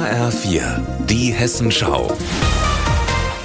HR4, 0.00 0.80
die 1.10 1.30
Hessenschau. 1.30 2.16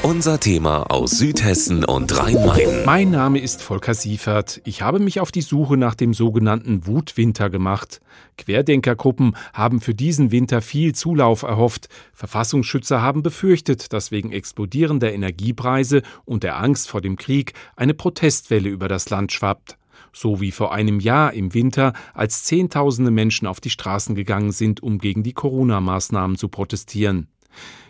Unser 0.04 0.40
Thema 0.40 0.84
aus 0.84 1.12
Südhessen 1.12 1.84
und 1.84 2.18
Rhein-Main. 2.18 2.86
Mein 2.86 3.12
Name 3.12 3.40
ist 3.40 3.62
Volker 3.62 3.94
Siefert. 3.94 4.62
Ich 4.64 4.82
habe 4.82 5.00
mich 5.00 5.20
auf 5.20 5.34
die 5.34 5.42
Suche 5.42 5.76
nach 5.76 5.96
dem 5.96 6.14
sogenannten 6.14 6.88
Wutwinter 6.88 7.50
gemacht. 7.50 8.00
Querdenkergruppen 8.38 9.36
haben 9.52 9.82
für 9.82 9.94
diesen 9.94 10.32
Winter 10.32 10.62
viel 10.62 10.96
Zulauf 10.96 11.42
erhofft. 11.42 11.90
Verfassungsschützer 12.14 13.02
haben 13.02 13.22
befürchtet, 13.22 13.92
dass 13.92 14.12
wegen 14.12 14.32
explodierender 14.32 15.12
Energiepreise 15.12 16.04
und 16.24 16.44
der 16.44 16.58
Angst 16.58 16.88
vor 16.88 17.02
dem 17.02 17.18
Krieg 17.18 17.52
eine 17.76 17.94
Protestwelle 17.94 18.70
über 18.70 18.88
das 18.88 19.10
Land 19.10 19.34
schwappt 19.34 19.78
so 20.14 20.42
wie 20.42 20.52
vor 20.52 20.74
einem 20.74 21.00
Jahr 21.00 21.34
im 21.34 21.54
Winter, 21.54 21.94
als 22.14 22.44
Zehntausende 22.44 23.12
Menschen 23.12 23.48
auf 23.48 23.60
die 23.60 23.70
Straßen 23.70 24.16
gegangen 24.16 24.52
sind, 24.52 24.82
um 24.82 24.98
gegen 24.98 25.24
die 25.24 25.34
Corona-Maßnahmen 25.34 26.38
zu 26.38 26.50
protestieren. 26.50 27.28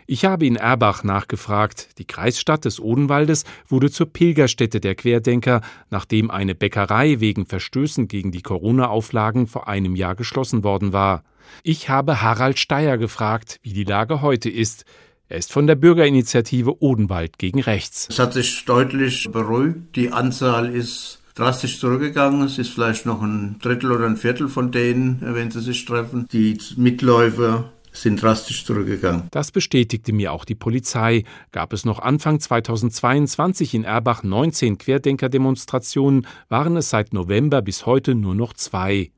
Ich 0.08 0.24
habe 0.24 0.46
in 0.46 0.54
Erbach 0.54 1.02
nachgefragt. 1.02 1.98
Die 1.98 2.04
Kreisstadt 2.04 2.64
des 2.64 2.78
Odenwaldes 2.78 3.44
wurde 3.66 3.90
zur 3.90 4.06
Pilgerstätte 4.06 4.80
der 4.80 4.94
Querdenker, 4.94 5.62
nachdem 5.90 6.30
eine 6.30 6.54
Bäckerei 6.54 7.18
wegen 7.18 7.44
Verstößen 7.46 8.06
gegen 8.06 8.30
die 8.30 8.42
Corona-Auflagen 8.42 9.48
vor 9.48 9.66
einem 9.66 9.96
Jahr 9.96 10.14
geschlossen 10.14 10.62
worden 10.62 10.92
war. 10.92 11.24
Ich 11.64 11.88
habe 11.88 12.22
Harald 12.22 12.58
Steyer 12.58 12.98
gefragt, 12.98 13.58
wie 13.62 13.72
die 13.72 13.84
Lage 13.84 14.22
heute 14.22 14.48
ist. 14.48 14.84
Er 15.28 15.38
ist 15.38 15.52
von 15.52 15.66
der 15.66 15.74
Bürgerinitiative 15.74 16.80
Odenwald 16.80 17.38
gegen 17.38 17.60
Rechts. 17.60 18.06
Es 18.08 18.20
hat 18.20 18.32
sich 18.32 18.64
deutlich 18.64 19.28
beruhigt. 19.32 19.96
Die 19.96 20.12
Anzahl 20.12 20.72
ist 20.72 21.20
drastisch 21.36 21.78
zurückgegangen. 21.78 22.42
Es 22.42 22.58
ist 22.58 22.70
vielleicht 22.70 23.06
noch 23.06 23.22
ein 23.22 23.56
Drittel 23.60 23.92
oder 23.92 24.06
ein 24.06 24.16
Viertel 24.16 24.48
von 24.48 24.72
denen, 24.72 25.18
wenn 25.20 25.52
sie 25.52 25.60
sich 25.60 25.84
treffen. 25.84 26.26
Die 26.32 26.58
Mitläufer 26.76 27.70
sind 27.92 28.20
drastisch 28.20 28.64
zurückgegangen. 28.64 29.28
Das 29.30 29.52
bestätigte 29.52 30.12
mir 30.12 30.32
auch 30.32 30.44
die 30.44 30.54
Polizei. 30.54 31.24
Gab 31.52 31.72
es 31.72 31.84
noch 31.84 31.98
Anfang 32.00 32.40
2022 32.40 33.74
in 33.74 33.84
Erbach 33.84 34.22
19 34.22 34.78
Querdenker-Demonstrationen, 34.78 36.26
waren 36.48 36.76
es 36.76 36.90
seit 36.90 37.12
November 37.12 37.62
bis 37.62 37.86
heute 37.86 38.14
nur 38.14 38.34
noch 38.34 38.52
zwei. 38.52 39.10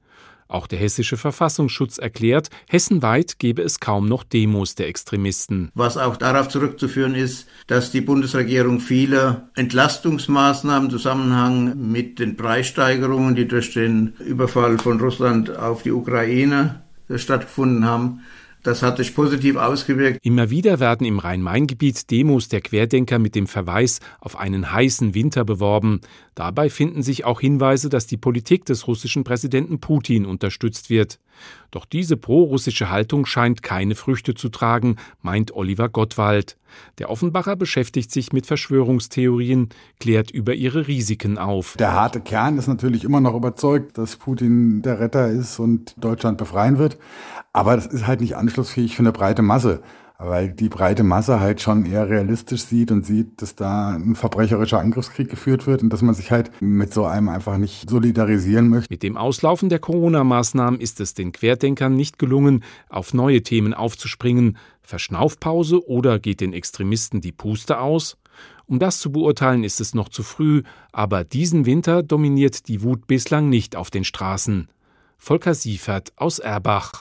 Auch 0.48 0.66
der 0.66 0.78
hessische 0.78 1.18
Verfassungsschutz 1.18 1.98
erklärt, 1.98 2.48
hessenweit 2.68 3.38
gebe 3.38 3.60
es 3.60 3.80
kaum 3.80 4.08
noch 4.08 4.24
Demos 4.24 4.74
der 4.74 4.88
Extremisten. 4.88 5.70
Was 5.74 5.98
auch 5.98 6.16
darauf 6.16 6.48
zurückzuführen 6.48 7.14
ist, 7.14 7.46
dass 7.66 7.90
die 7.90 8.00
Bundesregierung 8.00 8.80
viele 8.80 9.48
Entlastungsmaßnahmen 9.56 10.88
im 10.88 10.90
Zusammenhang 10.90 11.90
mit 11.90 12.18
den 12.18 12.36
Preissteigerungen, 12.36 13.34
die 13.34 13.46
durch 13.46 13.74
den 13.74 14.14
Überfall 14.20 14.78
von 14.78 14.98
Russland 15.00 15.54
auf 15.54 15.82
die 15.82 15.92
Ukraine 15.92 16.82
stattgefunden 17.14 17.84
haben, 17.84 18.20
das 18.62 18.82
hat 18.82 18.96
sich 18.98 19.14
positiv 19.14 19.56
ausgewirkt. 19.56 20.18
Immer 20.22 20.50
wieder 20.50 20.80
werden 20.80 21.06
im 21.06 21.18
Rhein-Main-Gebiet 21.18 22.10
Demos 22.10 22.48
der 22.48 22.60
Querdenker 22.60 23.18
mit 23.18 23.34
dem 23.34 23.46
Verweis 23.46 24.00
auf 24.20 24.38
einen 24.38 24.72
heißen 24.72 25.14
Winter 25.14 25.44
beworben. 25.44 26.00
Dabei 26.34 26.70
finden 26.70 27.02
sich 27.02 27.24
auch 27.24 27.40
Hinweise, 27.40 27.88
dass 27.88 28.06
die 28.06 28.16
Politik 28.16 28.64
des 28.64 28.86
russischen 28.86 29.24
Präsidenten 29.24 29.80
Putin 29.80 30.26
unterstützt 30.26 30.90
wird. 30.90 31.18
Doch 31.70 31.84
diese 31.84 32.16
prorussische 32.16 32.90
Haltung 32.90 33.26
scheint 33.26 33.62
keine 33.62 33.94
Früchte 33.94 34.34
zu 34.34 34.48
tragen, 34.48 34.96
meint 35.22 35.54
Oliver 35.54 35.88
Gottwald. 35.88 36.56
Der 36.98 37.10
Offenbacher 37.10 37.56
beschäftigt 37.56 38.10
sich 38.10 38.32
mit 38.32 38.46
Verschwörungstheorien, 38.46 39.68
klärt 40.00 40.30
über 40.30 40.54
ihre 40.54 40.86
Risiken 40.86 41.38
auf. 41.38 41.76
Der 41.78 41.92
harte 41.92 42.20
Kern 42.20 42.58
ist 42.58 42.68
natürlich 42.68 43.04
immer 43.04 43.20
noch 43.20 43.34
überzeugt, 43.34 43.98
dass 43.98 44.16
Putin 44.16 44.82
der 44.82 45.00
Retter 45.00 45.28
ist 45.28 45.58
und 45.58 45.94
Deutschland 45.96 46.38
befreien 46.38 46.78
wird. 46.78 46.98
Aber 47.52 47.76
das 47.76 47.86
ist 47.86 48.06
halt 48.06 48.20
nicht 48.20 48.36
anschlussfähig 48.36 48.96
für 48.96 49.02
eine 49.02 49.12
breite 49.12 49.42
Masse 49.42 49.82
weil 50.18 50.50
die 50.50 50.68
breite 50.68 51.04
Masse 51.04 51.38
halt 51.38 51.60
schon 51.60 51.86
eher 51.86 52.08
realistisch 52.08 52.62
sieht 52.62 52.90
und 52.90 53.06
sieht, 53.06 53.40
dass 53.40 53.54
da 53.54 53.90
ein 53.90 54.16
verbrecherischer 54.16 54.80
Angriffskrieg 54.80 55.30
geführt 55.30 55.68
wird 55.68 55.82
und 55.84 55.92
dass 55.92 56.02
man 56.02 56.14
sich 56.14 56.32
halt 56.32 56.50
mit 56.60 56.92
so 56.92 57.06
einem 57.06 57.28
einfach 57.28 57.56
nicht 57.56 57.88
solidarisieren 57.88 58.68
möchte. 58.68 58.92
Mit 58.92 59.04
dem 59.04 59.16
Auslaufen 59.16 59.68
der 59.68 59.78
Corona-Maßnahmen 59.78 60.80
ist 60.80 61.00
es 61.00 61.14
den 61.14 61.30
Querdenkern 61.30 61.94
nicht 61.94 62.18
gelungen, 62.18 62.64
auf 62.88 63.14
neue 63.14 63.42
Themen 63.42 63.74
aufzuspringen. 63.74 64.58
Verschnaufpause 64.82 65.86
oder 65.86 66.18
geht 66.18 66.40
den 66.40 66.52
Extremisten 66.52 67.20
die 67.20 67.32
Puste 67.32 67.78
aus? 67.78 68.16
Um 68.66 68.80
das 68.80 68.98
zu 68.98 69.12
beurteilen, 69.12 69.62
ist 69.62 69.80
es 69.80 69.94
noch 69.94 70.08
zu 70.08 70.24
früh, 70.24 70.62
aber 70.90 71.22
diesen 71.22 71.64
Winter 71.64 72.02
dominiert 72.02 72.66
die 72.66 72.82
Wut 72.82 73.06
bislang 73.06 73.48
nicht 73.48 73.76
auf 73.76 73.90
den 73.90 74.04
Straßen. 74.04 74.68
Volker 75.16 75.54
Siefert 75.54 76.12
aus 76.16 76.38
Erbach 76.38 76.92